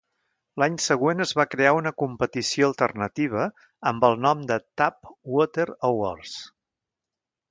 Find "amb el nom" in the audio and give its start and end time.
3.93-4.41